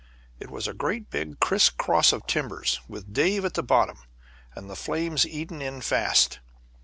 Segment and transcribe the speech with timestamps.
[0.39, 3.99] It was a great big criss cross of timbers, with Dave at the bottom,
[4.55, 6.39] and the flames eating in fast.